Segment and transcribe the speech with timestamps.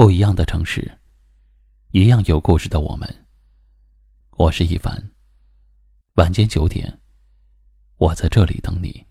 [0.00, 0.90] 不一样的城市，
[1.90, 3.06] 一样有故事的我们。
[4.38, 5.10] 我是一凡。
[6.14, 6.98] 晚间九点，
[7.98, 9.04] 我在这里等你。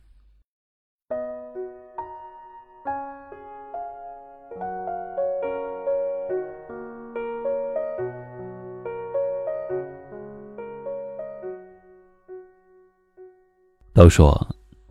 [13.94, 14.36] 都说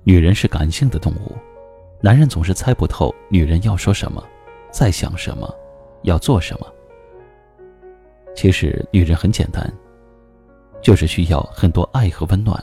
[0.05, 1.37] 女人是感性的动物，
[2.01, 4.25] 男人总是猜不透女人要说什么，
[4.71, 5.53] 在想什么，
[6.03, 6.67] 要做什么。
[8.35, 9.73] 其实女人很简单，
[10.81, 12.63] 就是需要很多爱和温暖，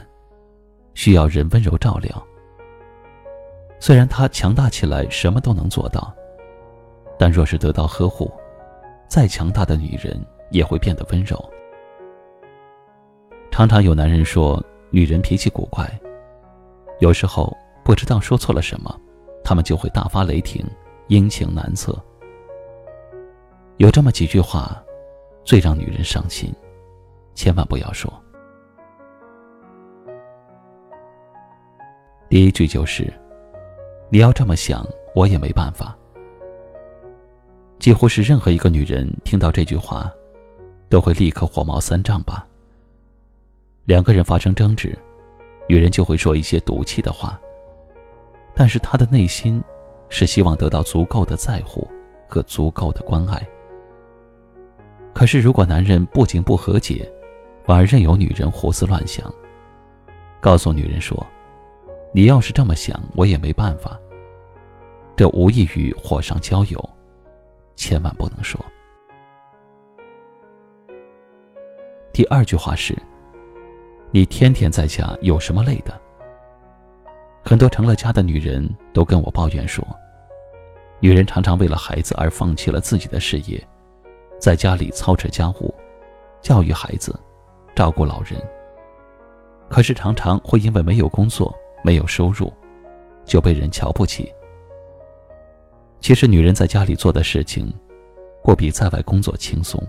[0.94, 2.28] 需要人温柔照料。
[3.80, 6.14] 虽然她强大起来什么都能做到，
[7.20, 8.32] 但若是得到呵护，
[9.08, 10.18] 再强大的女人
[10.50, 11.38] 也会变得温柔。
[13.52, 15.90] 常常有男人说女人脾气古怪。
[17.00, 18.98] 有时候不知道说错了什么，
[19.44, 20.66] 他们就会大发雷霆，
[21.08, 22.02] 阴晴难测。
[23.78, 24.82] 有这么几句话，
[25.44, 26.54] 最让女人伤心，
[27.34, 28.12] 千万不要说。
[32.30, 33.12] 第一句就是
[34.10, 35.96] ：“你要这么想，我也没办法。”
[37.78, 40.10] 几乎是任何一个女人听到这句话，
[40.90, 42.48] 都会立刻火冒三丈吧。
[43.84, 44.98] 两个人发生争执。
[45.68, 47.40] 女人就会说一些赌气的话，
[48.54, 49.60] 但是她的内心
[50.10, 51.88] 是希望得到足够的在乎
[52.30, 53.44] 和足够的关爱。
[55.26, 57.12] 可是，如果男人不仅不和解，
[57.64, 59.26] 反而任由女人胡思乱想，
[60.40, 61.26] 告诉女人说
[62.14, 64.00] ：“你要是这么想，我也没办法。”
[65.18, 66.90] 这无异于火上浇油，
[67.76, 68.64] 千万不能说。
[72.14, 72.96] 第二句话是。
[74.12, 76.00] 你天天在家有什么累的？
[77.44, 79.84] 很多成了家的女人都跟我抱怨说，
[81.00, 83.68] 女人常常为了孩子而放弃了自己的事业，
[84.46, 85.74] 在家里操持家务、
[86.40, 87.20] 教育孩子、
[87.76, 88.40] 照顾老人。
[89.68, 91.52] 可是常常会因为没有工作、
[91.84, 92.54] 没有收入，
[93.26, 94.32] 就被人瞧不起。
[96.00, 97.74] 其实女人在家里做的事情，
[98.44, 99.82] 不比在外工作轻松。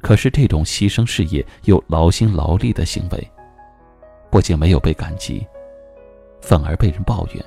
[0.00, 3.30] 可是这种牺牲事业又劳心劳力的行为，
[4.30, 5.44] 不仅没有被感激，
[6.40, 7.44] 反而被人抱怨。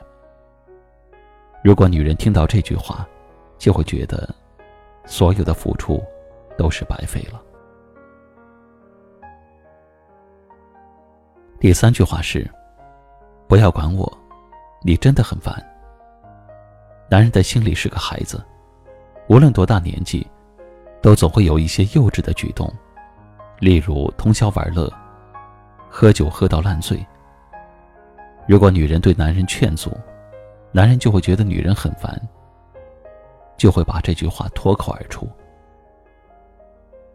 [1.64, 3.08] 如果女人听到这句话，
[3.58, 4.36] 就会觉得
[5.08, 6.04] 所有的付出
[6.56, 7.42] 都是白费了。
[11.60, 12.48] 第三句话是：
[13.48, 14.16] 不要管我，
[14.84, 15.56] 你真的很烦。
[17.10, 18.44] 男人的心里是个孩子，
[19.28, 20.28] 无论多大年纪。
[21.00, 22.68] 都总会有一些幼稚的举动，
[23.60, 24.92] 例如通宵玩乐、
[25.88, 27.06] 喝酒喝到烂醉。
[28.48, 29.96] 如果女人对男人劝阻，
[30.72, 32.20] 男人就会觉得女人很烦，
[33.58, 35.28] 就会把这句话脱口而出。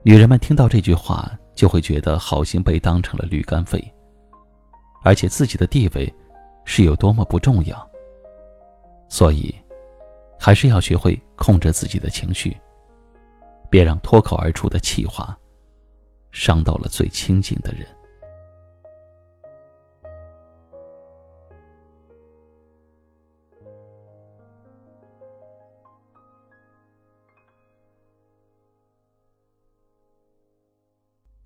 [0.03, 3.83] 女人们听到这句话，就会觉得好心被当成了驴肝肺，
[5.03, 6.13] 而且自己的地位
[6.65, 7.91] 是有多么不重要。
[9.09, 9.55] 所以，
[10.39, 12.57] 还是要学会控制自己的情绪。
[13.71, 15.35] 别让脱口而出的气话
[16.31, 17.87] 伤到了最亲近的人。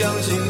[0.00, 0.49] 相信